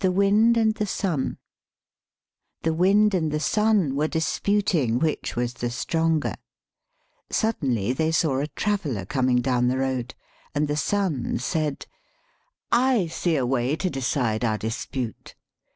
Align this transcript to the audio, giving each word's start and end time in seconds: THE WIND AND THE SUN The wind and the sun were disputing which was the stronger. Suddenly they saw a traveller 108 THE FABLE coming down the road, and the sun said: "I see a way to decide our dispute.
THE 0.00 0.10
WIND 0.10 0.56
AND 0.56 0.74
THE 0.74 0.88
SUN 0.88 1.38
The 2.62 2.74
wind 2.74 3.14
and 3.14 3.30
the 3.30 3.38
sun 3.38 3.94
were 3.94 4.08
disputing 4.08 4.98
which 4.98 5.36
was 5.36 5.54
the 5.54 5.70
stronger. 5.70 6.34
Suddenly 7.30 7.92
they 7.92 8.10
saw 8.10 8.38
a 8.40 8.48
traveller 8.48 9.02
108 9.06 9.06
THE 9.06 9.06
FABLE 9.08 9.22
coming 9.22 9.40
down 9.40 9.68
the 9.68 9.78
road, 9.78 10.16
and 10.52 10.66
the 10.66 10.76
sun 10.76 11.38
said: 11.38 11.86
"I 12.72 13.06
see 13.06 13.36
a 13.36 13.46
way 13.46 13.76
to 13.76 13.88
decide 13.88 14.44
our 14.44 14.58
dispute. 14.58 15.36